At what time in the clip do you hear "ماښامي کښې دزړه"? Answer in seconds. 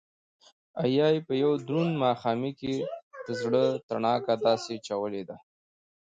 2.03-3.63